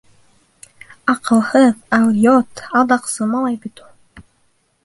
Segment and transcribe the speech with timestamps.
[1.13, 4.27] Аҡылһыҙ, алйот, алдаҡсы малай бит ул.